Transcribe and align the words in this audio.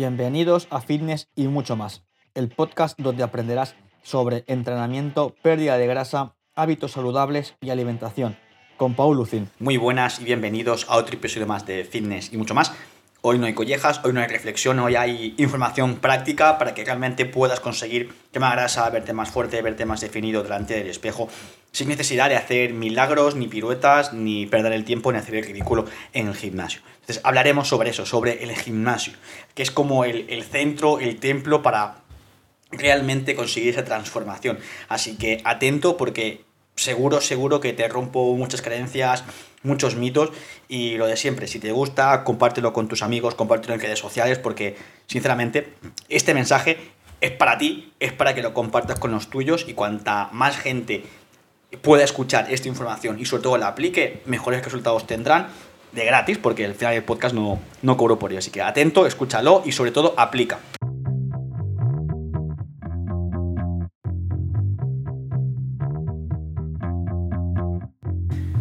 Bienvenidos 0.00 0.66
a 0.70 0.80
Fitness 0.80 1.28
y 1.36 1.46
mucho 1.48 1.76
más, 1.76 2.02
el 2.32 2.48
podcast 2.48 2.98
donde 2.98 3.22
aprenderás 3.22 3.74
sobre 4.02 4.44
entrenamiento, 4.46 5.34
pérdida 5.42 5.76
de 5.76 5.86
grasa, 5.86 6.36
hábitos 6.54 6.92
saludables 6.92 7.54
y 7.60 7.68
alimentación, 7.68 8.34
con 8.78 8.94
Paul 8.94 9.18
Lucin. 9.18 9.50
Muy 9.58 9.76
buenas 9.76 10.18
y 10.18 10.24
bienvenidos 10.24 10.86
a 10.88 10.96
otro 10.96 11.16
episodio 11.16 11.46
más 11.46 11.66
de 11.66 11.84
Fitness 11.84 12.32
y 12.32 12.38
mucho 12.38 12.54
más. 12.54 12.72
Hoy 13.22 13.38
no 13.38 13.44
hay 13.44 13.52
collejas, 13.52 14.00
hoy 14.02 14.14
no 14.14 14.20
hay 14.20 14.28
reflexión, 14.28 14.78
hoy 14.78 14.96
hay 14.96 15.34
información 15.36 15.96
práctica 15.96 16.56
para 16.56 16.72
que 16.72 16.84
realmente 16.84 17.26
puedas 17.26 17.60
conseguir 17.60 18.14
quemar 18.32 18.52
grasa, 18.56 18.88
verte 18.88 19.12
más 19.12 19.30
fuerte, 19.30 19.60
verte 19.60 19.84
más 19.84 20.00
definido 20.00 20.42
delante 20.42 20.72
del 20.74 20.88
espejo, 20.88 21.28
sin 21.70 21.88
necesidad 21.88 22.30
de 22.30 22.36
hacer 22.36 22.72
milagros, 22.72 23.34
ni 23.34 23.46
piruetas, 23.46 24.14
ni 24.14 24.46
perder 24.46 24.72
el 24.72 24.84
tiempo, 24.84 25.12
ni 25.12 25.18
hacer 25.18 25.34
el 25.34 25.44
ridículo 25.44 25.84
en 26.14 26.28
el 26.28 26.34
gimnasio. 26.34 26.80
Entonces 27.00 27.20
hablaremos 27.22 27.68
sobre 27.68 27.90
eso, 27.90 28.06
sobre 28.06 28.42
el 28.42 28.56
gimnasio, 28.56 29.12
que 29.54 29.64
es 29.64 29.70
como 29.70 30.06
el, 30.06 30.24
el 30.30 30.42
centro, 30.42 30.98
el 30.98 31.20
templo 31.20 31.62
para 31.62 31.96
realmente 32.70 33.34
conseguir 33.34 33.74
esa 33.74 33.84
transformación. 33.84 34.58
Así 34.88 35.18
que 35.18 35.42
atento 35.44 35.98
porque 35.98 36.44
seguro, 36.80 37.20
seguro 37.20 37.60
que 37.60 37.72
te 37.72 37.86
rompo 37.88 38.34
muchas 38.34 38.62
creencias, 38.62 39.24
muchos 39.62 39.96
mitos 39.96 40.30
y 40.68 40.96
lo 40.96 41.06
de 41.06 41.16
siempre, 41.16 41.46
si 41.46 41.58
te 41.58 41.72
gusta, 41.72 42.24
compártelo 42.24 42.72
con 42.72 42.88
tus 42.88 43.02
amigos, 43.02 43.34
compártelo 43.34 43.74
en 43.74 43.80
redes 43.80 43.98
sociales 43.98 44.38
porque 44.38 44.76
sinceramente 45.06 45.74
este 46.08 46.34
mensaje 46.34 46.78
es 47.20 47.32
para 47.32 47.58
ti, 47.58 47.92
es 48.00 48.12
para 48.12 48.34
que 48.34 48.42
lo 48.42 48.54
compartas 48.54 48.98
con 48.98 49.12
los 49.12 49.28
tuyos 49.28 49.66
y 49.68 49.74
cuanta 49.74 50.30
más 50.32 50.56
gente 50.56 51.04
pueda 51.82 52.02
escuchar 52.02 52.50
esta 52.50 52.68
información 52.68 53.20
y 53.20 53.26
sobre 53.26 53.42
todo 53.42 53.58
la 53.58 53.68
aplique, 53.68 54.22
mejores 54.24 54.64
resultados 54.64 55.06
tendrán 55.06 55.48
de 55.92 56.04
gratis 56.04 56.38
porque 56.38 56.64
al 56.64 56.74
final 56.74 56.94
del 56.94 57.04
podcast 57.04 57.34
no, 57.34 57.60
no 57.82 57.96
cobro 57.96 58.18
por 58.18 58.30
ello. 58.30 58.38
Así 58.38 58.50
que 58.50 58.62
atento, 58.62 59.06
escúchalo 59.06 59.62
y 59.66 59.72
sobre 59.72 59.90
todo 59.90 60.14
aplica. 60.16 60.58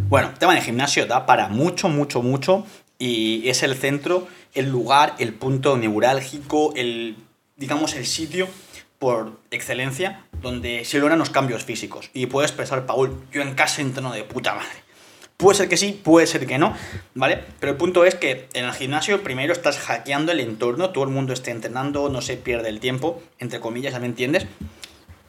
Bueno, 0.10 0.34
tema 0.40 0.56
de 0.56 0.62
gimnasio 0.62 1.06
da 1.06 1.28
para 1.28 1.50
mucho, 1.50 1.88
mucho, 1.88 2.24
mucho 2.24 2.66
y 2.98 3.48
es 3.48 3.62
el 3.62 3.76
centro, 3.76 4.28
el 4.56 4.68
lugar, 4.68 5.14
el 5.20 5.36
punto 5.36 5.78
neurálgico, 5.78 6.74
el, 6.76 7.16
digamos, 7.58 7.94
el 7.94 8.08
sitio 8.08 8.48
por 8.98 9.40
excelencia 9.52 10.26
donde 10.42 10.84
se 10.84 10.98
logran 10.98 11.20
los 11.20 11.30
cambios 11.30 11.64
físicos. 11.64 12.10
Y 12.16 12.26
puedes 12.26 12.52
pensar, 12.52 12.88
Paul, 12.88 13.24
yo 13.32 13.44
en 13.44 13.54
casa 13.54 13.84
entreno 13.84 14.12
de 14.12 14.24
puta 14.24 14.56
madre. 14.56 14.80
Puede 15.38 15.60
ser 15.60 15.70
que 15.70 15.78
sí, 15.78 16.02
puede 16.04 16.26
ser 16.26 16.48
que 16.48 16.58
no, 16.58 16.76
¿vale? 17.14 17.44
Pero 17.60 17.74
el 17.74 17.78
punto 17.78 18.04
es 18.04 18.16
que 18.16 18.50
en 18.54 18.66
el 18.66 18.74
gimnasio 18.74 19.22
primero 19.22 19.54
estás 19.54 19.78
hackeando 19.78 20.32
el 20.32 20.40
entorno, 20.40 20.90
todo 20.90 21.04
el 21.04 21.12
mundo 21.12 21.34
está 21.34 21.52
entrenando, 21.52 22.10
no 22.10 22.24
se 22.24 22.36
pierde 22.36 22.70
el 22.70 22.80
tiempo, 22.80 23.22
entre 23.38 23.60
comillas, 23.60 23.94
¿ya 23.94 24.00
me 24.00 24.08
entiendes? 24.08 24.48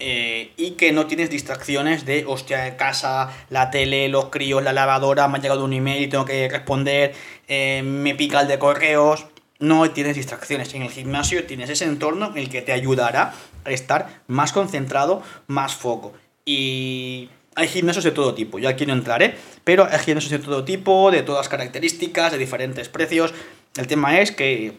Eh, 0.02 0.52
y 0.56 0.72
que 0.72 0.92
no 0.92 1.06
tienes 1.06 1.28
distracciones 1.28 2.06
de, 2.06 2.24
hostia, 2.26 2.76
casa, 2.78 3.30
la 3.50 3.70
tele, 3.70 4.08
los 4.08 4.26
críos, 4.26 4.62
la 4.62 4.72
lavadora, 4.72 5.28
me 5.28 5.38
ha 5.38 5.40
llegado 5.42 5.62
un 5.62 5.74
email 5.74 6.02
y 6.02 6.08
tengo 6.08 6.24
que 6.24 6.48
responder, 6.48 7.12
eh, 7.48 7.82
me 7.84 8.14
pica 8.14 8.40
el 8.40 8.48
de 8.48 8.58
correos. 8.58 9.26
No 9.58 9.90
tienes 9.90 10.16
distracciones. 10.16 10.72
En 10.72 10.80
el 10.80 10.90
gimnasio 10.90 11.44
tienes 11.44 11.68
ese 11.68 11.84
entorno 11.84 12.30
en 12.30 12.38
el 12.38 12.48
que 12.48 12.62
te 12.62 12.72
ayudará 12.72 13.34
a 13.66 13.70
estar 13.70 14.22
más 14.26 14.52
concentrado, 14.52 15.22
más 15.48 15.74
foco. 15.74 16.14
Y 16.46 17.28
hay 17.54 17.68
gimnasios 17.68 18.04
de 18.04 18.12
todo 18.12 18.32
tipo, 18.32 18.58
yo 18.58 18.70
aquí 18.70 18.86
no 18.86 18.94
entraré, 18.94 19.34
pero 19.64 19.86
hay 19.90 19.98
gimnasios 19.98 20.30
de 20.30 20.38
todo 20.38 20.64
tipo, 20.64 21.10
de 21.10 21.22
todas 21.22 21.50
características, 21.50 22.32
de 22.32 22.38
diferentes 22.38 22.88
precios. 22.88 23.34
El 23.76 23.86
tema 23.86 24.18
es 24.18 24.32
que, 24.32 24.72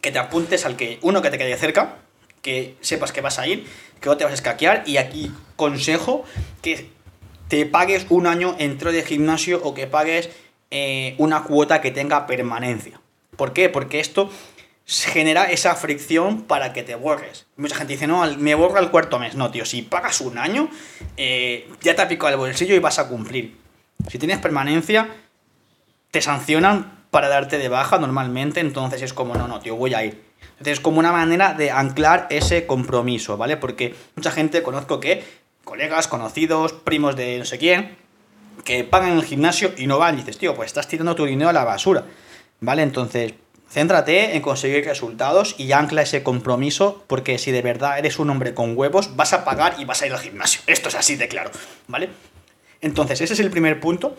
que 0.00 0.10
te 0.10 0.18
apuntes 0.18 0.66
al 0.66 0.74
que 0.76 0.98
uno 1.02 1.22
que 1.22 1.30
te 1.30 1.38
quede 1.38 1.56
cerca, 1.56 1.98
que 2.42 2.76
sepas 2.80 3.12
que 3.12 3.20
vas 3.20 3.38
a 3.38 3.46
ir, 3.46 3.66
que 4.00 4.08
no 4.08 4.16
te 4.16 4.24
vas 4.24 4.32
a 4.32 4.34
escaquear. 4.34 4.82
Y 4.86 4.96
aquí 4.96 5.32
consejo 5.56 6.24
que 6.62 6.90
te 7.48 7.66
pagues 7.66 8.06
un 8.08 8.26
año 8.26 8.56
entro 8.58 8.92
de 8.92 9.02
gimnasio 9.02 9.60
o 9.62 9.74
que 9.74 9.86
pagues 9.86 10.30
eh, 10.70 11.14
una 11.18 11.42
cuota 11.42 11.80
que 11.80 11.90
tenga 11.90 12.26
permanencia. 12.26 13.00
¿Por 13.36 13.52
qué? 13.52 13.68
Porque 13.68 14.00
esto 14.00 14.30
genera 14.86 15.50
esa 15.50 15.74
fricción 15.76 16.42
para 16.42 16.72
que 16.72 16.82
te 16.82 16.94
borres. 16.94 17.46
Mucha 17.56 17.76
gente 17.76 17.92
dice, 17.92 18.06
no, 18.06 18.24
me 18.36 18.54
borro 18.54 18.78
al 18.78 18.90
cuarto 18.90 19.18
mes. 19.18 19.34
No, 19.34 19.50
tío, 19.50 19.64
si 19.64 19.82
pagas 19.82 20.20
un 20.20 20.38
año, 20.38 20.68
eh, 21.16 21.68
ya 21.80 21.94
te 21.94 22.02
ha 22.02 22.08
picado 22.08 22.32
el 22.32 22.36
bolsillo 22.36 22.74
y 22.74 22.78
vas 22.80 22.98
a 22.98 23.08
cumplir. 23.08 23.56
Si 24.08 24.18
tienes 24.18 24.38
permanencia, 24.38 25.08
te 26.10 26.20
sancionan 26.22 27.04
para 27.10 27.28
darte 27.28 27.58
de 27.58 27.68
baja 27.68 27.98
normalmente, 27.98 28.60
entonces 28.60 29.02
es 29.02 29.12
como, 29.12 29.34
no, 29.34 29.48
no, 29.48 29.60
tío, 29.60 29.76
voy 29.76 29.94
a 29.94 30.04
ir. 30.04 30.29
Entonces 30.52 30.74
es 30.74 30.80
como 30.80 30.98
una 30.98 31.12
manera 31.12 31.54
de 31.54 31.70
anclar 31.70 32.26
ese 32.30 32.66
compromiso, 32.66 33.36
¿vale? 33.36 33.56
Porque 33.56 33.94
mucha 34.16 34.30
gente 34.30 34.62
conozco 34.62 35.00
que, 35.00 35.24
colegas, 35.64 36.08
conocidos, 36.08 36.72
primos 36.72 37.16
de 37.16 37.38
no 37.38 37.44
sé 37.44 37.58
quién, 37.58 37.96
que 38.64 38.84
pagan 38.84 39.12
el 39.12 39.24
gimnasio 39.24 39.72
y 39.76 39.86
no 39.86 39.98
van. 39.98 40.14
Y 40.14 40.18
dices, 40.18 40.38
tío, 40.38 40.54
pues 40.54 40.66
estás 40.66 40.88
tirando 40.88 41.14
tu 41.14 41.24
dinero 41.24 41.50
a 41.50 41.52
la 41.52 41.64
basura, 41.64 42.04
¿vale? 42.60 42.82
Entonces, 42.82 43.34
céntrate 43.70 44.36
en 44.36 44.42
conseguir 44.42 44.84
resultados 44.84 45.54
y 45.58 45.72
ancla 45.72 46.02
ese 46.02 46.22
compromiso, 46.22 47.04
porque 47.06 47.38
si 47.38 47.52
de 47.52 47.62
verdad 47.62 47.98
eres 47.98 48.18
un 48.18 48.30
hombre 48.30 48.54
con 48.54 48.76
huevos, 48.76 49.16
vas 49.16 49.32
a 49.32 49.44
pagar 49.44 49.76
y 49.78 49.84
vas 49.84 50.02
a 50.02 50.06
ir 50.06 50.12
al 50.12 50.18
gimnasio. 50.18 50.60
Esto 50.66 50.88
es 50.88 50.94
así 50.94 51.16
de 51.16 51.28
claro, 51.28 51.50
¿vale? 51.88 52.10
Entonces, 52.80 53.20
ese 53.20 53.34
es 53.34 53.40
el 53.40 53.50
primer 53.50 53.80
punto 53.80 54.16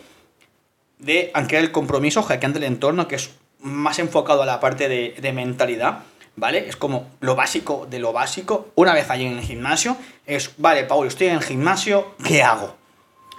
de 0.98 1.30
anclar 1.34 1.62
el 1.62 1.72
compromiso, 1.72 2.22
hackeando 2.22 2.58
el 2.58 2.64
entorno, 2.64 3.08
que 3.08 3.16
es 3.16 3.30
más 3.60 3.98
enfocado 3.98 4.42
a 4.42 4.46
la 4.46 4.60
parte 4.60 4.88
de, 4.88 5.14
de 5.20 5.32
mentalidad. 5.32 6.00
¿Vale? 6.36 6.68
Es 6.68 6.76
como 6.76 7.10
lo 7.20 7.34
básico 7.34 7.86
de 7.88 7.98
lo 7.98 8.12
básico. 8.12 8.68
Una 8.74 8.94
vez 8.94 9.10
allí 9.10 9.26
en 9.26 9.38
el 9.38 9.44
gimnasio, 9.44 9.96
es, 10.26 10.52
vale, 10.58 10.84
Paul, 10.84 11.06
estoy 11.06 11.28
en 11.28 11.34
el 11.34 11.42
gimnasio, 11.42 12.14
¿qué 12.24 12.42
hago? 12.42 12.74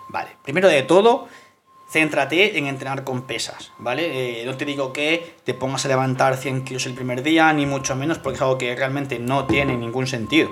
Vale, 0.10 0.30
primero 0.44 0.68
de 0.68 0.84
todo, 0.84 1.28
céntrate 1.92 2.58
en 2.58 2.68
entrenar 2.68 3.04
con 3.04 3.26
pesas, 3.26 3.72
¿vale? 3.78 4.42
Eh, 4.42 4.46
no 4.46 4.58
te 4.58 4.66
digo 4.66 4.94
que 4.94 5.36
te 5.44 5.54
pongas 5.54 5.86
a 5.86 5.88
levantar 5.88 6.38
100 6.38 6.66
kilos 6.66 6.86
el 6.86 6.94
primer 6.94 7.24
día, 7.24 7.52
ni 7.54 7.66
mucho 7.66 7.96
menos, 7.96 8.20
porque 8.20 8.36
es 8.38 8.42
algo 8.42 8.58
que 8.58 8.76
realmente 8.76 9.20
no 9.20 9.46
tiene 9.46 9.78
ningún 9.78 10.08
sentido. 10.08 10.50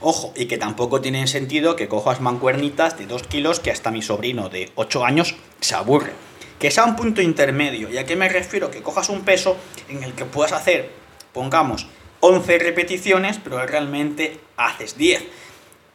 Ojo, 0.00 0.32
y 0.34 0.46
que 0.46 0.58
tampoco 0.58 1.00
tiene 1.00 1.26
sentido 1.28 1.76
que 1.76 1.88
cojas 1.88 2.20
mancuernitas 2.20 2.98
de 2.98 3.06
2 3.06 3.22
kilos 3.24 3.60
que 3.60 3.70
hasta 3.70 3.92
mi 3.92 4.02
sobrino 4.02 4.48
de 4.48 4.72
8 4.74 5.04
años 5.04 5.36
se 5.60 5.76
aburre. 5.76 6.12
Que 6.58 6.70
sea 6.72 6.84
un 6.84 6.96
punto 6.96 7.22
intermedio. 7.22 7.88
¿Y 7.88 7.98
a 7.98 8.04
qué 8.04 8.16
me 8.16 8.28
refiero? 8.28 8.70
Que 8.70 8.82
cojas 8.82 9.08
un 9.10 9.22
peso 9.22 9.56
en 9.88 10.02
el 10.02 10.12
que 10.14 10.24
puedas 10.24 10.52
hacer 10.52 11.01
pongamos 11.32 11.86
11 12.20 12.58
repeticiones, 12.58 13.38
pero 13.42 13.64
realmente 13.66 14.38
haces 14.56 14.96
10. 14.96 15.22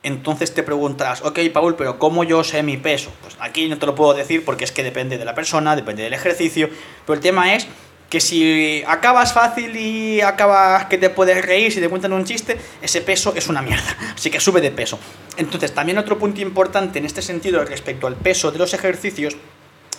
Entonces 0.03 0.53
te 0.53 0.63
preguntarás, 0.63 1.21
ok, 1.21 1.39
Paul, 1.53 1.75
pero 1.75 1.99
¿cómo 1.99 2.23
yo 2.23 2.43
sé 2.43 2.63
mi 2.63 2.77
peso? 2.77 3.11
Pues 3.21 3.35
aquí 3.39 3.67
no 3.67 3.77
te 3.77 3.85
lo 3.85 3.95
puedo 3.95 4.13
decir 4.13 4.45
porque 4.45 4.63
es 4.63 4.71
que 4.71 4.83
depende 4.83 5.17
de 5.17 5.25
la 5.25 5.35
persona, 5.35 5.75
depende 5.75 6.03
del 6.03 6.13
ejercicio, 6.13 6.69
pero 7.05 7.15
el 7.15 7.19
tema 7.19 7.55
es 7.55 7.67
que 8.09 8.21
si 8.21 8.83
acabas 8.87 9.33
fácil 9.33 9.75
y 9.75 10.21
acabas 10.21 10.85
que 10.85 10.97
te 10.97 11.09
puedes 11.09 11.43
reír 11.43 11.71
si 11.71 11.81
te 11.81 11.89
cuentan 11.89 12.13
un 12.13 12.23
chiste, 12.23 12.57
ese 12.81 13.01
peso 13.01 13.33
es 13.35 13.47
una 13.47 13.61
mierda. 13.61 13.97
Así 14.15 14.29
que 14.29 14.39
sube 14.39 14.61
de 14.61 14.71
peso. 14.71 14.97
Entonces, 15.35 15.73
también 15.73 15.97
otro 15.97 16.17
punto 16.17 16.41
importante 16.41 16.99
en 16.99 17.05
este 17.05 17.21
sentido 17.21 17.63
respecto 17.65 18.07
al 18.07 18.15
peso 18.15 18.51
de 18.51 18.59
los 18.59 18.73
ejercicios 18.73 19.35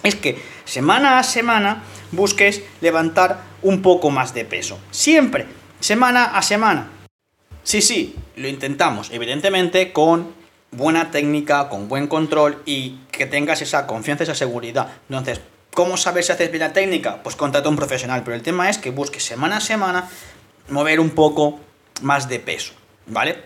es 0.03 0.15
que 0.15 0.43
semana 0.65 1.19
a 1.19 1.23
semana 1.23 1.83
busques 2.13 2.63
levantar 2.81 3.43
un 3.63 3.83
poco 3.83 4.11
más 4.11 4.35
de 4.35 4.45
peso. 4.45 4.79
Siempre, 4.91 5.47
semana 5.81 6.25
a 6.37 6.43
semana. 6.43 6.91
Sí, 7.63 7.83
sí, 7.83 8.17
lo 8.37 8.49
intentamos, 8.49 9.11
evidentemente 9.11 9.93
con 9.93 10.33
buena 10.71 11.11
técnica, 11.11 11.69
con 11.69 11.89
buen 11.89 12.07
control 12.07 12.63
y 12.65 12.99
que 13.11 13.27
tengas 13.27 13.63
esa 13.63 13.87
confianza, 13.87 14.25
esa 14.25 14.35
seguridad. 14.35 14.89
Entonces, 15.09 15.41
¿cómo 15.75 15.97
sabes 15.97 16.27
si 16.27 16.33
haces 16.33 16.51
bien 16.51 16.61
la 16.61 16.73
técnica? 16.73 17.23
Pues 17.23 17.37
contrata 17.37 17.69
a 17.69 17.71
un 17.71 17.77
profesional, 17.77 18.23
pero 18.25 18.37
el 18.37 18.43
tema 18.43 18.71
es 18.71 18.79
que 18.79 18.91
busques 18.91 19.25
semana 19.25 19.59
a 19.59 19.61
semana 19.61 20.09
mover 20.69 21.01
un 21.01 21.11
poco 21.11 21.61
más 22.03 22.29
de 22.29 22.39
peso, 22.41 22.73
¿vale? 23.07 23.37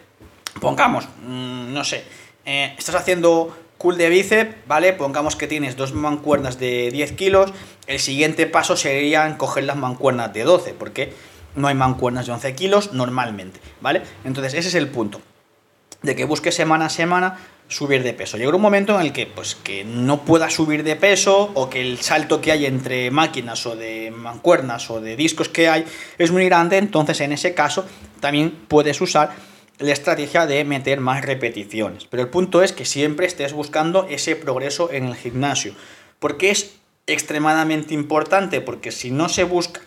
Pongamos, 0.60 1.08
mm, 1.26 1.72
no 1.72 1.84
sé, 1.84 2.05
eh, 2.44 2.75
estás 2.76 2.94
haciendo 2.94 3.56
cool 3.82 3.99
de 3.99 4.08
bíceps, 4.08 4.55
¿vale? 4.69 4.93
Pongamos 4.93 5.34
que 5.34 5.49
tienes 5.49 5.76
dos 5.76 5.93
mancuernas 5.93 6.61
de 6.61 6.88
10 6.93 7.12
kilos, 7.12 7.52
el 7.88 7.99
siguiente 7.99 8.46
paso 8.46 8.76
sería 8.76 9.37
coger 9.37 9.64
las 9.64 9.76
mancuernas 9.76 10.32
de 10.32 10.44
12, 10.44 10.75
porque 10.75 11.12
no 11.56 11.67
hay 11.67 11.75
mancuernas 11.75 12.26
de 12.26 12.32
11 12.32 12.55
kilos 12.55 12.93
normalmente, 12.93 13.58
¿vale? 13.81 14.02
Entonces 14.25 14.55
ese 14.55 14.69
es 14.69 14.76
el 14.76 14.87
punto, 14.87 15.20
de 16.02 16.14
que 16.14 16.25
busques 16.25 16.55
semana 16.55 16.87
a 16.87 16.90
semana 16.90 17.38
subir 17.67 18.05
de 18.05 18.12
peso. 18.12 18.37
Llega 18.37 18.55
un 18.55 18.62
momento 18.62 18.94
en 18.94 19.06
el 19.06 19.12
que, 19.12 19.26
pues, 19.26 19.56
que 19.56 19.82
no 19.82 20.20
puedas 20.20 20.52
subir 20.52 20.84
de 20.84 20.94
peso 20.94 21.50
o 21.55 21.69
que 21.69 21.81
el 21.81 21.99
salto 21.99 22.40
que 22.40 22.52
hay 22.52 22.67
entre 22.67 23.11
máquinas 23.11 23.67
o 23.67 23.75
de 23.75 24.12
mancuernas 24.12 24.90
o 24.90 25.00
de 25.00 25.17
discos 25.17 25.49
que 25.49 25.69
hay 25.69 25.84
es 26.19 26.31
muy 26.31 26.44
grande, 26.44 26.79
entonces 26.79 27.20
en 27.20 27.32
ese 27.32 27.52
caso 27.52 27.84
también 28.20 28.52
puedes 28.69 29.00
usar 29.00 29.32
la 29.82 29.93
estrategia 29.93 30.46
de 30.46 30.64
meter 30.64 31.00
más 31.00 31.25
repeticiones. 31.25 32.06
Pero 32.06 32.23
el 32.23 32.29
punto 32.29 32.62
es 32.62 32.73
que 32.73 32.84
siempre 32.84 33.26
estés 33.26 33.52
buscando 33.52 34.06
ese 34.08 34.37
progreso 34.37 34.90
en 34.93 35.05
el 35.05 35.14
gimnasio. 35.14 35.75
Porque 36.19 36.50
es 36.50 36.76
extremadamente 37.06 37.94
importante, 37.94 38.61
porque 38.61 38.93
si 38.93 39.11
no 39.11 39.29
se 39.29 39.44
busca, 39.44 39.81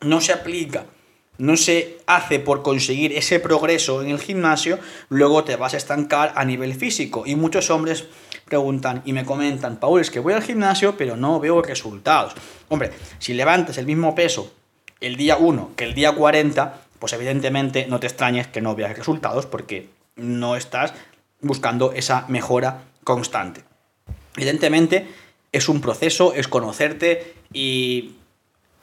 no 0.00 0.20
se 0.20 0.32
aplica 0.32 0.86
no 1.38 1.56
se 1.56 1.98
hace 2.06 2.38
por 2.38 2.62
conseguir 2.62 3.12
ese 3.12 3.40
progreso 3.40 4.02
en 4.02 4.10
el 4.10 4.18
gimnasio, 4.18 4.78
luego 5.08 5.44
te 5.44 5.56
vas 5.56 5.74
a 5.74 5.76
estancar 5.76 6.32
a 6.34 6.44
nivel 6.44 6.74
físico. 6.74 7.24
Y 7.26 7.36
muchos 7.36 7.70
hombres 7.70 8.04
preguntan 8.46 9.02
y 9.04 9.12
me 9.12 9.24
comentan, 9.24 9.76
Paul, 9.76 10.00
es 10.00 10.10
que 10.10 10.20
voy 10.20 10.32
al 10.32 10.42
gimnasio 10.42 10.96
pero 10.96 11.16
no 11.16 11.40
veo 11.40 11.62
resultados. 11.62 12.34
Hombre, 12.68 12.90
si 13.18 13.34
levantas 13.34 13.78
el 13.78 13.86
mismo 13.86 14.14
peso 14.14 14.52
el 15.00 15.16
día 15.16 15.36
1 15.36 15.72
que 15.76 15.84
el 15.84 15.94
día 15.94 16.12
40, 16.12 16.85
pues 16.98 17.12
evidentemente 17.12 17.86
no 17.88 18.00
te 18.00 18.06
extrañes 18.06 18.46
que 18.46 18.60
no 18.60 18.74
veas 18.74 18.96
resultados 18.96 19.46
porque 19.46 19.88
no 20.16 20.56
estás 20.56 20.94
buscando 21.40 21.92
esa 21.92 22.26
mejora 22.28 22.82
constante. 23.04 23.62
Evidentemente 24.36 25.06
es 25.52 25.68
un 25.68 25.80
proceso, 25.80 26.34
es 26.34 26.48
conocerte 26.48 27.34
y 27.52 28.16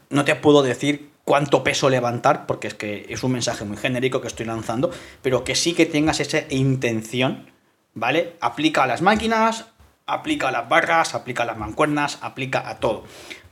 no 0.10 0.26
te 0.26 0.36
puedo 0.36 0.64
decir 0.64 1.10
cuánto 1.26 1.64
peso 1.64 1.90
levantar, 1.90 2.46
porque 2.46 2.68
es 2.68 2.74
que 2.74 3.06
es 3.10 3.24
un 3.24 3.32
mensaje 3.32 3.66
muy 3.66 3.78
genérico 3.78 4.22
que 4.22 4.28
estoy 4.28 4.46
lanzando, 4.46 4.92
pero 5.22 5.44
que 5.44 5.56
sí 5.56 5.74
que 5.74 5.86
tengas 5.86 6.20
esa 6.20 6.42
intención, 6.50 7.50
¿vale? 7.94 8.36
Aplica 8.42 8.84
a 8.84 8.88
las 8.88 9.02
máquinas, 9.02 9.66
aplica 10.06 10.50
a 10.50 10.52
las 10.52 10.68
barras, 10.68 11.16
aplica 11.16 11.44
a 11.44 11.46
las 11.46 11.58
mancuernas, 11.58 12.20
aplica 12.22 12.68
a 12.68 12.80
todo. 12.80 13.04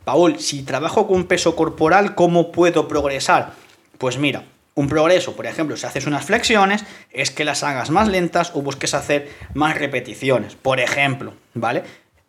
Paul, 0.04 0.40
si 0.40 0.64
trabajo 0.64 1.08
con 1.08 1.26
peso 1.26 1.56
corporal, 1.56 2.16
¿cómo 2.16 2.52
puedo 2.52 2.88
progresar? 2.88 3.54
Pues 3.98 4.18
mira, 4.18 4.46
un 4.76 4.88
progreso, 4.88 5.36
por 5.36 5.46
ejemplo, 5.46 5.76
si 5.76 5.86
haces 5.86 6.06
unas 6.06 6.26
flexiones, 6.26 6.84
es 7.12 7.32
que 7.32 7.44
las 7.44 7.64
hagas 7.64 7.90
más 7.90 8.08
lentas 8.08 8.52
o 8.56 8.62
busques 8.62 8.94
hacer 8.94 9.30
más 9.54 9.78
repeticiones, 9.78 10.56
por 10.56 10.80
ejemplo, 10.80 11.34
¿vale? 11.54 11.84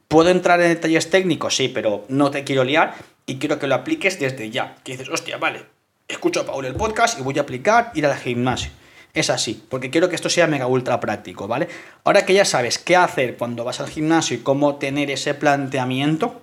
¿Puedo 0.08 0.30
entrar 0.30 0.60
en 0.60 0.68
detalles 0.68 1.08
técnicos? 1.08 1.56
Sí, 1.56 1.68
pero 1.68 2.04
no 2.08 2.30
te 2.30 2.44
quiero 2.44 2.64
liar 2.64 2.94
y 3.26 3.38
quiero 3.38 3.58
que 3.58 3.66
lo 3.66 3.76
apliques 3.76 4.18
desde 4.18 4.50
ya. 4.50 4.76
Que 4.84 4.92
dices, 4.92 5.08
hostia, 5.08 5.38
vale, 5.38 5.64
escucho 6.08 6.40
a 6.40 6.46
Paul 6.46 6.66
el 6.66 6.74
podcast 6.74 7.18
y 7.18 7.22
voy 7.22 7.38
a 7.38 7.42
aplicar 7.42 7.92
ir 7.94 8.04
al 8.06 8.16
gimnasio. 8.18 8.70
Es 9.14 9.30
así, 9.30 9.62
porque 9.68 9.90
quiero 9.90 10.08
que 10.08 10.16
esto 10.16 10.30
sea 10.30 10.46
mega 10.46 10.66
ultra 10.66 10.98
práctico, 10.98 11.46
¿vale? 11.46 11.68
Ahora 12.04 12.24
que 12.24 12.34
ya 12.34 12.44
sabes 12.44 12.78
qué 12.78 12.96
hacer 12.96 13.36
cuando 13.36 13.62
vas 13.62 13.80
al 13.80 13.88
gimnasio 13.88 14.36
y 14.36 14.40
cómo 14.40 14.76
tener 14.76 15.10
ese 15.10 15.34
planteamiento, 15.34 16.42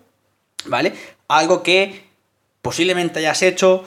¿vale? 0.65 0.93
Algo 1.27 1.63
que 1.63 2.03
posiblemente 2.61 3.19
hayas 3.19 3.41
hecho 3.41 3.85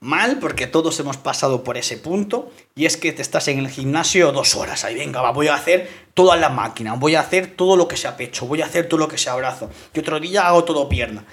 mal, 0.00 0.38
porque 0.38 0.66
todos 0.66 0.98
hemos 0.98 1.18
pasado 1.18 1.62
por 1.62 1.76
ese 1.76 1.96
punto, 1.98 2.50
y 2.74 2.86
es 2.86 2.96
que 2.96 3.12
te 3.12 3.22
estás 3.22 3.48
en 3.48 3.58
el 3.58 3.68
gimnasio 3.68 4.32
dos 4.32 4.56
horas, 4.56 4.84
ahí 4.84 4.94
venga, 4.94 5.20
va, 5.20 5.30
voy 5.30 5.48
a 5.48 5.54
hacer 5.54 5.88
toda 6.14 6.36
la 6.36 6.48
máquina, 6.48 6.94
voy 6.94 7.14
a 7.14 7.20
hacer 7.20 7.48
todo 7.48 7.76
lo 7.76 7.86
que 7.86 7.96
sea 7.96 8.16
pecho, 8.16 8.46
voy 8.46 8.62
a 8.62 8.66
hacer 8.66 8.88
todo 8.88 8.98
lo 8.98 9.08
que 9.08 9.18
sea 9.18 9.34
brazo, 9.34 9.70
y 9.92 10.00
otro 10.00 10.18
día 10.18 10.48
hago 10.48 10.64
todo 10.64 10.88
pierna 10.88 11.24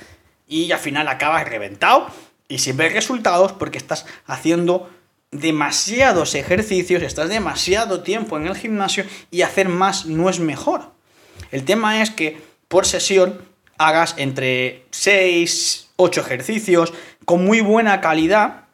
y 0.47 0.71
al 0.71 0.79
final 0.79 1.07
acabas 1.07 1.47
reventado 1.47 2.07
y 2.47 2.59
sin 2.59 2.77
ver 2.77 2.93
resultados 2.93 3.51
porque 3.51 3.77
estás 3.77 4.05
haciendo 4.25 4.89
demasiados 5.31 6.35
ejercicios, 6.35 7.03
estás 7.03 7.29
demasiado 7.29 8.01
tiempo 8.01 8.37
en 8.37 8.47
el 8.47 8.55
gimnasio 8.55 9.03
y 9.29 9.41
hacer 9.41 9.67
más 9.67 10.05
no 10.05 10.29
es 10.29 10.39
mejor. 10.39 10.91
El 11.51 11.65
tema 11.65 12.01
es 12.01 12.09
que 12.11 12.41
por 12.69 12.85
sesión 12.85 13.41
hagas 13.77 14.15
entre 14.17 14.85
6, 14.91 15.86
8 15.97 16.21
ejercicios 16.21 16.93
con 17.25 17.45
muy 17.45 17.61
buena 17.61 18.01
calidad 18.01 18.67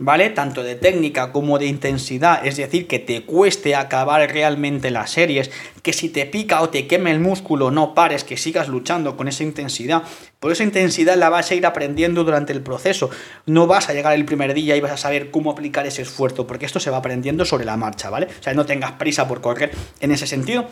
¿vale? 0.00 0.30
Tanto 0.30 0.62
de 0.62 0.76
técnica 0.76 1.30
como 1.30 1.58
de 1.58 1.66
intensidad, 1.66 2.44
es 2.44 2.56
decir, 2.56 2.88
que 2.88 2.98
te 2.98 3.22
cueste 3.22 3.76
acabar 3.76 4.28
realmente 4.32 4.90
las 4.90 5.10
series, 5.10 5.50
que 5.82 5.92
si 5.92 6.08
te 6.08 6.24
pica 6.24 6.62
o 6.62 6.70
te 6.70 6.86
queme 6.86 7.10
el 7.10 7.20
músculo 7.20 7.70
no 7.70 7.94
pares, 7.94 8.24
que 8.24 8.38
sigas 8.38 8.68
luchando 8.68 9.16
con 9.16 9.28
esa 9.28 9.44
intensidad. 9.44 10.02
Por 10.40 10.52
esa 10.52 10.64
intensidad 10.64 11.16
la 11.16 11.28
vas 11.28 11.50
a 11.50 11.54
ir 11.54 11.66
aprendiendo 11.66 12.24
durante 12.24 12.54
el 12.54 12.62
proceso. 12.62 13.10
No 13.44 13.66
vas 13.66 13.90
a 13.90 13.92
llegar 13.92 14.14
el 14.14 14.24
primer 14.24 14.54
día 14.54 14.74
y 14.74 14.80
vas 14.80 14.92
a 14.92 14.96
saber 14.96 15.30
cómo 15.30 15.50
aplicar 15.50 15.86
ese 15.86 16.00
esfuerzo, 16.00 16.46
porque 16.46 16.64
esto 16.64 16.80
se 16.80 16.90
va 16.90 16.96
aprendiendo 16.96 17.44
sobre 17.44 17.66
la 17.66 17.76
marcha, 17.76 18.08
¿vale? 18.08 18.26
O 18.26 18.42
sea, 18.42 18.54
no 18.54 18.64
tengas 18.64 18.92
prisa 18.92 19.28
por 19.28 19.42
correr 19.42 19.70
en 20.00 20.12
ese 20.12 20.26
sentido. 20.26 20.66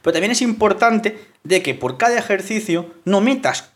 Pero 0.00 0.12
también 0.12 0.30
es 0.30 0.42
importante 0.42 1.18
de 1.42 1.60
que 1.60 1.74
por 1.74 1.98
cada 1.98 2.16
ejercicio 2.16 2.94
no 3.04 3.20
metas 3.20 3.72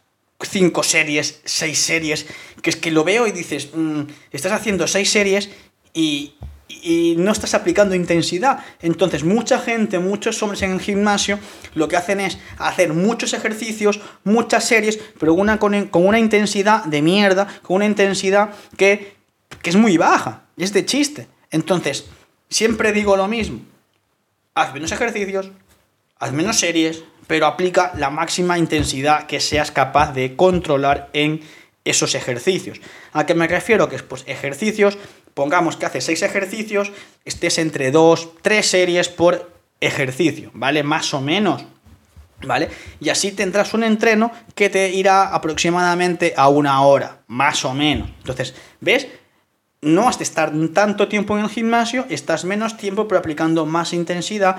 cinco 0.46 0.82
series, 0.82 1.40
seis 1.44 1.78
series, 1.78 2.26
que 2.62 2.70
es 2.70 2.76
que 2.76 2.90
lo 2.90 3.04
veo 3.04 3.26
y 3.26 3.32
dices, 3.32 3.70
mm, 3.74 4.02
estás 4.30 4.52
haciendo 4.52 4.86
seis 4.86 5.10
series 5.10 5.50
y, 5.94 6.34
y, 6.68 7.14
no 7.18 7.32
estás 7.32 7.54
aplicando 7.54 7.94
intensidad. 7.94 8.64
Entonces, 8.80 9.24
mucha 9.24 9.58
gente, 9.58 9.98
muchos 9.98 10.42
hombres 10.42 10.62
en 10.62 10.72
el 10.72 10.80
gimnasio, 10.80 11.38
lo 11.74 11.88
que 11.88 11.96
hacen 11.96 12.20
es 12.20 12.38
hacer 12.58 12.92
muchos 12.92 13.32
ejercicios, 13.32 14.00
muchas 14.24 14.64
series, 14.64 14.98
pero 15.18 15.34
una, 15.34 15.58
con, 15.58 15.88
con 15.88 16.06
una 16.06 16.18
intensidad 16.18 16.84
de 16.84 17.02
mierda, 17.02 17.46
con 17.62 17.76
una 17.76 17.86
intensidad 17.86 18.50
que, 18.76 19.16
que 19.62 19.70
es 19.70 19.76
muy 19.76 19.96
baja, 19.96 20.44
es 20.56 20.72
de 20.72 20.84
chiste. 20.84 21.26
Entonces, 21.50 22.06
siempre 22.48 22.92
digo 22.92 23.16
lo 23.16 23.28
mismo, 23.28 23.60
haz 24.54 24.72
menos 24.74 24.92
ejercicios, 24.92 25.50
haz 26.18 26.32
menos 26.32 26.58
series, 26.58 27.04
pero 27.32 27.46
aplica 27.46 27.92
la 27.96 28.10
máxima 28.10 28.58
intensidad 28.58 29.24
que 29.24 29.40
seas 29.40 29.70
capaz 29.70 30.12
de 30.12 30.36
controlar 30.36 31.08
en 31.14 31.40
esos 31.82 32.14
ejercicios. 32.14 32.78
¿A 33.14 33.24
qué 33.24 33.34
me 33.34 33.48
refiero? 33.48 33.88
Que 33.88 33.96
pues 34.00 34.24
ejercicios, 34.26 34.98
pongamos 35.32 35.78
que 35.78 35.86
haces 35.86 36.04
6 36.04 36.20
ejercicios, 36.24 36.92
estés 37.24 37.56
entre 37.56 37.90
2, 37.90 38.32
3 38.42 38.66
series 38.66 39.08
por 39.08 39.50
ejercicio, 39.80 40.50
¿vale? 40.52 40.82
Más 40.82 41.14
o 41.14 41.22
menos. 41.22 41.64
¿Vale? 42.42 42.68
Y 43.00 43.08
así 43.08 43.32
tendrás 43.32 43.72
un 43.72 43.84
entreno 43.84 44.30
que 44.54 44.68
te 44.68 44.90
irá 44.90 45.34
aproximadamente 45.34 46.34
a 46.36 46.50
una 46.50 46.82
hora, 46.82 47.22
más 47.28 47.64
o 47.64 47.72
menos. 47.72 48.10
Entonces, 48.18 48.54
¿ves? 48.80 49.08
No 49.80 50.06
has 50.06 50.18
de 50.18 50.24
estar 50.24 50.52
tanto 50.74 51.08
tiempo 51.08 51.38
en 51.38 51.44
el 51.44 51.50
gimnasio, 51.50 52.04
estás 52.10 52.44
menos 52.44 52.76
tiempo, 52.76 53.08
pero 53.08 53.20
aplicando 53.20 53.64
más 53.64 53.94
intensidad 53.94 54.58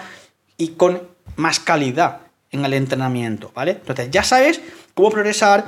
y 0.58 0.70
con 0.70 1.04
más 1.36 1.60
calidad 1.60 2.33
en 2.54 2.64
el 2.64 2.74
entrenamiento, 2.74 3.52
¿vale? 3.54 3.72
Entonces 3.72 4.10
ya 4.12 4.24
sabes 4.24 4.62
cómo 4.94 5.10
progresar, 5.10 5.66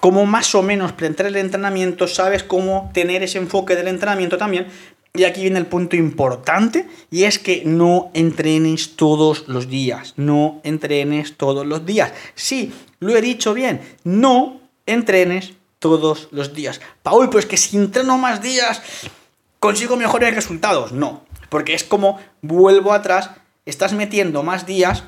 cómo 0.00 0.24
más 0.26 0.54
o 0.54 0.62
menos 0.62 0.92
plantear 0.92 1.28
el 1.28 1.36
entrenamiento, 1.36 2.06
sabes 2.06 2.42
cómo 2.42 2.90
tener 2.94 3.22
ese 3.22 3.38
enfoque 3.38 3.74
del 3.74 3.88
entrenamiento 3.88 4.38
también. 4.38 4.66
Y 5.14 5.24
aquí 5.24 5.40
viene 5.40 5.58
el 5.58 5.66
punto 5.66 5.96
importante 5.96 6.86
y 7.10 7.24
es 7.24 7.38
que 7.38 7.62
no 7.64 8.10
entrenes 8.12 8.96
todos 8.96 9.48
los 9.48 9.68
días, 9.68 10.12
no 10.16 10.60
entrenes 10.62 11.38
todos 11.38 11.66
los 11.66 11.86
días. 11.86 12.12
Sí, 12.34 12.72
lo 13.00 13.16
he 13.16 13.22
dicho 13.22 13.54
bien, 13.54 13.80
no 14.04 14.60
entrenes 14.84 15.54
todos 15.78 16.28
los 16.32 16.52
días. 16.52 16.82
Paul, 17.02 17.30
pues 17.30 17.46
que 17.46 17.56
si 17.56 17.78
entreno 17.78 18.18
más 18.18 18.42
días 18.42 18.82
consigo 19.58 19.96
mejores 19.96 20.34
resultados. 20.34 20.92
No, 20.92 21.24
porque 21.48 21.74
es 21.74 21.82
como 21.82 22.20
vuelvo 22.42 22.92
atrás, 22.92 23.30
estás 23.64 23.94
metiendo 23.94 24.42
más 24.42 24.66
días 24.66 25.04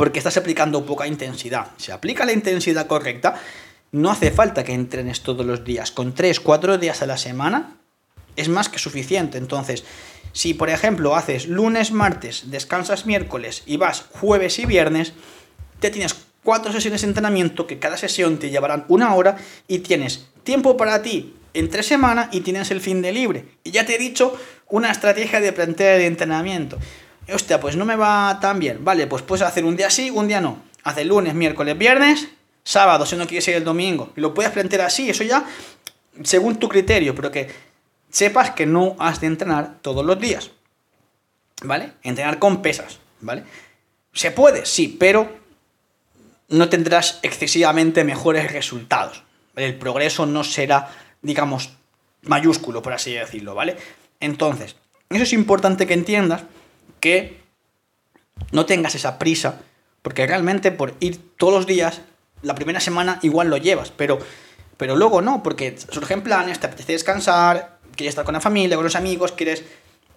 porque 0.00 0.18
estás 0.18 0.38
aplicando 0.38 0.86
poca 0.86 1.06
intensidad. 1.06 1.72
Si 1.76 1.92
aplica 1.92 2.24
la 2.24 2.32
intensidad 2.32 2.86
correcta, 2.86 3.34
no 3.92 4.10
hace 4.10 4.30
falta 4.30 4.64
que 4.64 4.72
entrenes 4.72 5.20
todos 5.20 5.44
los 5.44 5.62
días. 5.62 5.90
Con 5.90 6.14
3, 6.14 6.40
4 6.40 6.78
días 6.78 7.02
a 7.02 7.06
la 7.06 7.18
semana 7.18 7.76
es 8.34 8.48
más 8.48 8.70
que 8.70 8.78
suficiente. 8.78 9.36
Entonces, 9.36 9.84
si 10.32 10.54
por 10.54 10.70
ejemplo 10.70 11.16
haces 11.16 11.48
lunes, 11.48 11.92
martes, 11.92 12.44
descansas 12.50 13.04
miércoles 13.04 13.62
y 13.66 13.76
vas 13.76 14.06
jueves 14.12 14.58
y 14.58 14.64
viernes, 14.64 15.12
te 15.80 15.90
tienes 15.90 16.16
cuatro 16.42 16.72
sesiones 16.72 17.02
de 17.02 17.08
entrenamiento 17.08 17.66
que 17.66 17.78
cada 17.78 17.98
sesión 17.98 18.38
te 18.38 18.48
llevarán 18.48 18.86
una 18.88 19.14
hora 19.14 19.36
y 19.68 19.80
tienes 19.80 20.28
tiempo 20.44 20.78
para 20.78 21.02
ti 21.02 21.34
entre 21.52 21.82
semana 21.82 22.30
y 22.32 22.40
tienes 22.40 22.70
el 22.70 22.80
fin 22.80 23.02
de 23.02 23.12
libre. 23.12 23.44
Y 23.64 23.70
ya 23.70 23.84
te 23.84 23.96
he 23.96 23.98
dicho 23.98 24.34
una 24.66 24.92
estrategia 24.92 25.42
de 25.42 25.52
plantear 25.52 25.98
de 25.98 26.06
entrenamiento 26.06 26.78
hostia, 27.32 27.60
pues 27.60 27.76
no 27.76 27.84
me 27.84 27.96
va 27.96 28.38
tan 28.40 28.58
bien. 28.58 28.84
Vale, 28.84 29.06
pues 29.06 29.22
puedes 29.22 29.42
hacer 29.42 29.64
un 29.64 29.76
día 29.76 29.90
sí, 29.90 30.10
un 30.10 30.28
día 30.28 30.40
no. 30.40 30.62
Hace 30.82 31.04
lunes, 31.04 31.34
miércoles, 31.34 31.76
viernes, 31.76 32.28
sábado, 32.64 33.06
si 33.06 33.16
no 33.16 33.26
quieres 33.26 33.46
ir 33.48 33.54
el 33.54 33.64
domingo. 33.64 34.12
Lo 34.16 34.34
puedes 34.34 34.52
plantear 34.52 34.82
así, 34.82 35.10
eso 35.10 35.24
ya 35.24 35.44
según 36.24 36.56
tu 36.56 36.68
criterio, 36.68 37.14
pero 37.14 37.30
que 37.30 37.50
sepas 38.10 38.50
que 38.50 38.66
no 38.66 38.96
has 38.98 39.20
de 39.20 39.28
entrenar 39.28 39.78
todos 39.82 40.04
los 40.04 40.18
días. 40.20 40.50
¿Vale? 41.62 41.92
Entrenar 42.02 42.38
con 42.38 42.62
pesas, 42.62 43.00
¿vale? 43.20 43.44
Se 44.12 44.30
puede, 44.30 44.64
sí, 44.64 44.96
pero 44.98 45.38
no 46.48 46.68
tendrás 46.68 47.20
excesivamente 47.22 48.02
mejores 48.02 48.50
resultados. 48.50 49.22
El 49.56 49.76
progreso 49.76 50.24
no 50.24 50.42
será, 50.42 50.88
digamos, 51.20 51.70
mayúsculo, 52.22 52.82
por 52.82 52.94
así 52.94 53.12
decirlo, 53.12 53.54
¿vale? 53.54 53.76
Entonces, 54.20 54.76
eso 55.10 55.22
es 55.22 55.32
importante 55.32 55.86
que 55.86 55.94
entiendas 55.94 56.44
que 57.00 57.40
no 58.52 58.66
tengas 58.66 58.94
esa 58.94 59.18
prisa, 59.18 59.60
porque 60.02 60.26
realmente 60.26 60.70
por 60.70 60.94
ir 61.00 61.36
todos 61.36 61.52
los 61.52 61.66
días, 61.66 62.00
la 62.42 62.54
primera 62.54 62.80
semana 62.80 63.18
igual 63.22 63.48
lo 63.48 63.56
llevas, 63.56 63.90
pero, 63.90 64.18
pero 64.76 64.96
luego 64.96 65.22
no, 65.22 65.42
porque 65.42 65.76
surgen 65.90 66.22
planes, 66.22 66.60
te 66.60 66.66
apetece 66.66 66.92
descansar, 66.92 67.78
quieres 67.96 68.12
estar 68.12 68.24
con 68.24 68.34
la 68.34 68.40
familia, 68.40 68.76
con 68.76 68.84
los 68.84 68.96
amigos, 68.96 69.32
quieres 69.32 69.64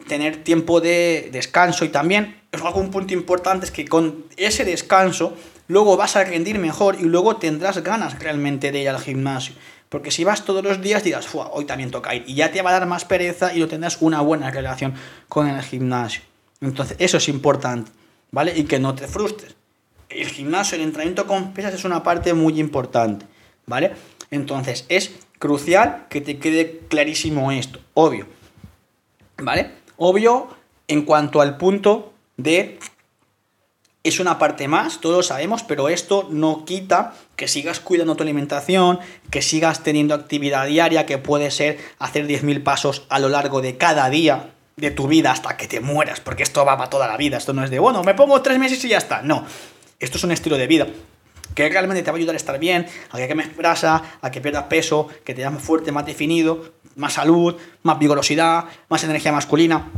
tener 0.08 0.44
tiempo 0.44 0.82
de 0.82 1.30
descanso 1.32 1.86
y 1.86 1.90
también 1.90 2.42
es 2.52 2.62
algún 2.62 2.92
punto 2.92 3.14
importante 3.14 3.66
es 3.66 3.72
que 3.72 3.86
con 3.86 4.26
ese 4.38 4.66
descanso 4.66 5.36
luego 5.68 5.98
vas 5.98 6.16
a 6.16 6.24
rendir 6.24 6.60
mejor 6.60 6.98
y 7.00 7.04
luego 7.04 7.38
tendrás 7.38 7.82
ganas 7.84 8.20
realmente 8.20 8.72
de 8.72 8.82
ir 8.82 8.90
al 8.90 9.00
gimnasio. 9.00 9.56
Porque 9.90 10.12
si 10.12 10.24
vas 10.24 10.44
todos 10.44 10.64
los 10.64 10.82
días 10.82 11.04
dirás, 11.04 11.28
hoy 11.52 11.66
también 11.66 11.92
toca 11.92 12.16
ir. 12.16 12.24
Y 12.26 12.34
ya 12.34 12.52
te 12.52 12.62
va 12.64 12.72
a 12.72 12.74
dar 12.74 12.88
más 12.88 13.06
pereza 13.06 13.54
y 13.54 13.60
no 13.60 13.68
tendrás 13.68 13.98
una 14.02 14.22
buena 14.22 14.50
relación 14.50 14.96
con 15.30 15.48
el 15.48 15.62
gimnasio. 15.62 16.22
Entonces, 16.64 16.96
eso 17.00 17.18
es 17.18 17.28
importante, 17.28 17.92
¿vale? 18.32 18.58
Y 18.58 18.64
que 18.64 18.80
no 18.80 18.96
te 18.96 19.08
frustres. 19.08 19.56
El 20.08 20.28
gimnasio, 20.28 20.78
el 20.78 20.84
entrenamiento 20.84 21.28
con 21.28 21.54
pesas 21.54 21.74
es 21.74 21.84
una 21.84 22.04
parte 22.04 22.34
muy 22.34 22.60
importante, 22.60 23.26
¿vale? 23.66 23.92
Entonces, 24.32 24.86
es 24.88 25.12
crucial 25.40 26.08
que 26.10 26.22
te 26.22 26.40
quede 26.40 26.80
clarísimo 26.88 27.52
esto, 27.52 27.80
obvio, 27.94 28.28
¿vale? 29.38 29.72
Obvio 29.98 30.48
en 30.88 31.04
cuanto 31.04 31.42
al 31.42 31.58
punto 31.58 32.14
de 32.38 32.80
es 34.04 34.20
una 34.20 34.38
parte 34.38 34.68
más, 34.68 35.00
todos 35.02 35.18
lo 35.18 35.24
sabemos, 35.24 35.64
pero 35.64 35.90
esto 35.90 36.28
no 36.30 36.66
quita 36.66 37.14
que 37.36 37.48
sigas 37.48 37.80
cuidando 37.80 38.16
tu 38.16 38.24
alimentación, 38.24 39.00
que 39.30 39.42
sigas 39.42 39.84
teniendo 39.84 40.14
actividad 40.14 40.68
diaria, 40.68 41.06
que 41.06 41.18
puede 41.18 41.52
ser 41.52 41.78
hacer 42.00 42.28
10.000 42.28 42.64
pasos 42.64 43.06
a 43.10 43.20
lo 43.20 43.30
largo 43.30 43.62
de 43.62 43.78
cada 43.78 44.10
día 44.10 44.54
de 44.76 44.92
tu 44.92 45.08
vida 45.08 45.32
hasta 45.32 45.56
que 45.56 45.68
te 45.68 45.80
mueras, 45.80 46.20
porque 46.20 46.44
esto 46.44 46.66
va 46.66 46.78
para 46.78 46.90
toda 46.90 47.08
la 47.08 47.18
vida, 47.18 47.38
esto 47.38 47.54
no 47.54 47.64
es 47.64 47.70
de, 47.70 47.80
bueno, 47.80 48.04
me 48.04 48.14
pongo 48.14 48.42
tres 48.42 48.58
meses 48.60 48.84
y 48.84 48.90
ya 48.90 48.98
está, 48.98 49.22
no, 49.22 49.46
esto 50.00 50.18
es 50.18 50.24
un 50.24 50.32
estilo 50.32 50.58
de 50.58 50.68
vida 50.68 50.88
que 51.54 51.70
realmente 51.70 52.02
te 52.02 52.12
va 52.12 52.16
a 52.16 52.18
ayudar 52.18 52.36
a 52.36 52.38
estar 52.38 52.60
bien, 52.60 52.88
a 53.12 53.18
que 53.18 53.28
quemes 53.28 53.56
grasa, 53.56 54.02
a 54.22 54.32
que 54.32 54.42
pierdas 54.42 54.64
peso, 54.64 55.08
que 55.24 55.34
te 55.34 55.42
das 55.42 55.54
más 55.54 55.62
fuerte, 55.62 55.92
más 55.92 56.06
definido, 56.06 56.74
más 56.96 57.14
salud, 57.14 57.56
más 57.84 58.00
vigorosidad, 58.00 58.66
más 58.90 59.04
energía 59.04 59.32
masculina. 59.32 59.92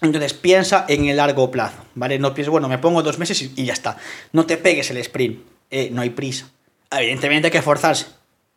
Entonces 0.00 0.32
piensa 0.32 0.84
en 0.88 1.06
el 1.06 1.16
largo 1.16 1.50
plazo, 1.50 1.84
¿vale? 1.94 2.18
No 2.18 2.34
pienses, 2.34 2.50
bueno, 2.50 2.68
me 2.68 2.78
pongo 2.78 3.02
dos 3.02 3.18
meses 3.18 3.40
y, 3.42 3.64
ya 3.64 3.72
está. 3.72 3.96
No 4.32 4.46
te 4.46 4.56
pegues 4.56 4.90
el 4.90 4.96
sprint, 4.98 5.40
eh, 5.70 5.90
no 5.92 6.02
hay 6.02 6.10
prisa. 6.10 6.48
Evidentemente 6.90 7.48
hay 7.48 7.52
que 7.52 7.58
esforzarse. 7.58 8.06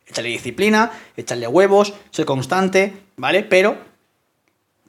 Échale 0.08 0.30
disciplina, 0.30 0.92
echarle 1.16 1.48
huevos, 1.48 1.94
ser 2.12 2.26
constante, 2.26 2.94
¿vale? 3.18 3.44
Pero 3.44 3.78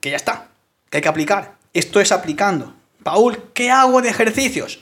que 0.00 0.10
ya 0.10 0.16
está 0.16 0.51
que 0.92 0.98
hay 0.98 1.02
que 1.02 1.08
aplicar. 1.08 1.54
Esto 1.72 2.00
es 2.00 2.12
aplicando. 2.12 2.74
Paul, 3.02 3.44
¿qué 3.54 3.70
hago 3.70 4.02
de 4.02 4.10
ejercicios? 4.10 4.80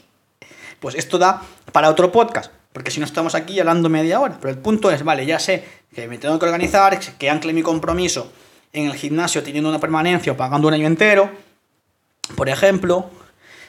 Pues 0.80 0.96
esto 0.96 1.18
da 1.18 1.42
para 1.70 1.88
otro 1.88 2.10
podcast, 2.10 2.50
porque 2.72 2.90
si 2.90 2.98
no 2.98 3.06
estamos 3.06 3.36
aquí 3.36 3.60
hablando 3.60 3.88
media 3.88 4.18
hora. 4.18 4.36
Pero 4.40 4.52
el 4.52 4.58
punto 4.58 4.90
es, 4.90 5.04
vale, 5.04 5.24
ya 5.24 5.38
sé 5.38 5.64
que 5.94 6.08
me 6.08 6.18
tengo 6.18 6.36
que 6.40 6.46
organizar, 6.46 6.98
que 6.98 7.30
ancle 7.30 7.52
mi 7.52 7.62
compromiso 7.62 8.32
en 8.72 8.86
el 8.86 8.94
gimnasio 8.94 9.44
teniendo 9.44 9.70
una 9.70 9.78
permanencia 9.78 10.32
o 10.32 10.36
pagando 10.36 10.66
un 10.66 10.74
año 10.74 10.88
entero, 10.88 11.30
por 12.34 12.48
ejemplo, 12.48 13.08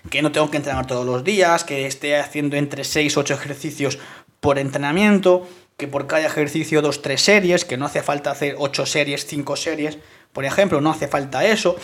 que 0.09 0.23
no 0.23 0.31
tengo 0.31 0.49
que 0.49 0.57
entrenar 0.57 0.87
todos 0.87 1.05
los 1.05 1.23
días, 1.23 1.63
que 1.63 1.85
esté 1.85 2.17
haciendo 2.17 2.55
entre 2.55 2.85
6 2.85 3.17
8 3.17 3.35
ejercicios 3.35 3.99
por 4.39 4.57
entrenamiento, 4.57 5.47
que 5.77 5.87
por 5.87 6.07
cada 6.07 6.25
ejercicio 6.25 6.81
2 6.81 7.03
3 7.03 7.21
series, 7.21 7.65
que 7.65 7.77
no 7.77 7.85
hace 7.85 8.01
falta 8.01 8.31
hacer 8.31 8.55
8 8.57 8.87
series, 8.87 9.27
5 9.27 9.55
series, 9.55 9.99
por 10.33 10.45
ejemplo, 10.45 10.81
no 10.81 10.89
hace 10.89 11.07
falta 11.07 11.45
eso 11.45 11.75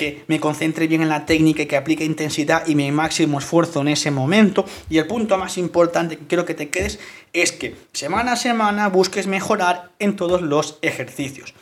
que 0.00 0.24
me 0.28 0.40
concentre 0.40 0.86
bien 0.86 1.02
en 1.02 1.10
la 1.10 1.26
técnica 1.26 1.62
y 1.62 1.66
que 1.66 1.76
aplique 1.76 2.06
intensidad 2.06 2.66
y 2.66 2.74
mi 2.74 2.90
máximo 2.90 3.38
esfuerzo 3.38 3.82
en 3.82 3.88
ese 3.88 4.10
momento. 4.10 4.64
Y 4.88 4.96
el 4.96 5.06
punto 5.06 5.36
más 5.36 5.58
importante 5.58 6.16
que 6.16 6.26
quiero 6.26 6.46
que 6.46 6.54
te 6.54 6.70
quedes 6.70 6.98
es 7.34 7.52
que 7.52 7.76
semana 7.92 8.32
a 8.32 8.36
semana 8.36 8.88
busques 8.88 9.26
mejorar 9.26 9.90
en 9.98 10.16
todos 10.16 10.40
los 10.40 10.78
ejercicios. 10.80 11.52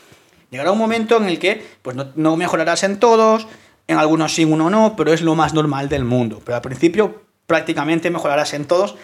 Llegará 0.52 0.70
un 0.70 0.78
momento 0.78 1.16
en 1.16 1.24
el 1.24 1.40
que 1.40 1.66
pues 1.82 1.96
no, 2.14 2.36
mejorarás 2.36 2.84
en 2.84 3.00
todos, 3.00 3.48
en 3.88 3.98
algunos 3.98 4.32
sí, 4.32 4.44
uno 4.44 4.70
no, 4.70 4.94
pero 4.96 5.12
es 5.12 5.20
lo 5.20 5.34
más 5.34 5.52
normal 5.52 5.88
del 5.88 6.04
mundo. 6.04 6.40
Pero 6.44 6.54
al 6.54 6.62
principio 6.62 7.22
prácticamente 7.48 8.08
mejorarás 8.08 8.54
en 8.54 8.66
todos 8.66 8.94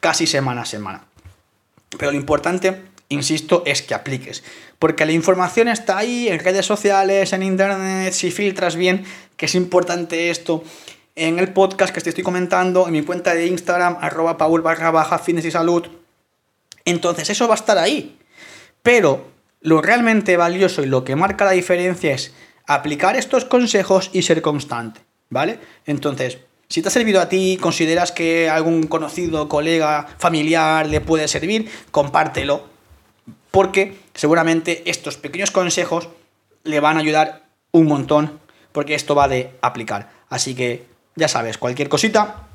casi 0.00 0.26
semana 0.26 0.62
a 0.62 0.66
semana. 0.66 1.04
Pero 1.96 2.10
lo 2.10 2.16
importante 2.16 2.86
insisto, 3.10 3.62
es 3.66 3.82
que 3.82 3.94
apliques. 3.94 4.42
Porque 4.78 5.04
la 5.04 5.12
información 5.12 5.68
está 5.68 5.98
ahí 5.98 6.28
en 6.28 6.38
redes 6.38 6.64
sociales, 6.64 7.34
en 7.34 7.42
internet, 7.42 8.14
si 8.14 8.30
filtras 8.30 8.76
bien, 8.76 9.04
que 9.36 9.46
es 9.46 9.54
importante 9.54 10.30
esto, 10.30 10.64
en 11.14 11.38
el 11.38 11.52
podcast 11.52 11.92
que 11.94 12.00
te 12.00 12.08
estoy 12.08 12.24
comentando, 12.24 12.86
en 12.86 12.92
mi 12.92 13.02
cuenta 13.02 13.34
de 13.34 13.46
Instagram, 13.46 13.98
arroba 14.00 14.38
paul 14.38 14.62
barra 14.62 14.90
baja 14.90 15.20
y 15.26 15.50
salud. 15.50 15.86
Entonces 16.86 17.28
eso 17.28 17.46
va 17.46 17.54
a 17.54 17.58
estar 17.58 17.76
ahí. 17.76 18.16
Pero 18.82 19.26
lo 19.60 19.82
realmente 19.82 20.38
valioso 20.38 20.82
y 20.82 20.86
lo 20.86 21.04
que 21.04 21.16
marca 21.16 21.44
la 21.44 21.50
diferencia 21.50 22.14
es 22.14 22.32
aplicar 22.66 23.16
estos 23.16 23.44
consejos 23.44 24.10
y 24.12 24.22
ser 24.22 24.40
constante, 24.40 25.00
¿vale? 25.28 25.58
Entonces, 25.84 26.38
si 26.68 26.80
te 26.80 26.88
ha 26.88 26.90
servido 26.92 27.20
a 27.20 27.28
ti, 27.28 27.58
consideras 27.60 28.12
que 28.12 28.48
algún 28.48 28.84
conocido, 28.84 29.48
colega, 29.48 30.06
familiar 30.18 30.86
le 30.86 31.00
puede 31.00 31.26
servir, 31.28 31.68
compártelo 31.90 32.69
porque 33.50 33.98
seguramente 34.14 34.88
estos 34.90 35.16
pequeños 35.16 35.50
consejos 35.50 36.08
le 36.64 36.80
van 36.80 36.96
a 36.96 37.00
ayudar 37.00 37.44
un 37.72 37.86
montón, 37.86 38.40
porque 38.72 38.94
esto 38.94 39.14
va 39.14 39.28
de 39.28 39.52
aplicar. 39.62 40.10
Así 40.28 40.54
que 40.54 40.86
ya 41.16 41.28
sabes, 41.28 41.58
cualquier 41.58 41.88
cosita, 41.88 42.48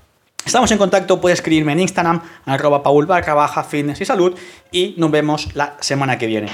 estamos 0.45 0.71
en 0.71 0.77
contacto, 0.77 1.19
puedes 1.19 1.39
escribirme 1.39 1.73
en 1.73 1.81
Instagram, 1.81 2.21
arroba 2.45 2.83
paul 2.83 3.05
baja 3.05 3.63
fitness 3.63 4.01
y 4.01 4.05
salud, 4.05 4.37
y 4.71 4.95
nos 4.97 5.11
vemos 5.11 5.55
la 5.55 5.77
semana 5.79 6.17
que 6.17 6.27
viene. 6.27 6.49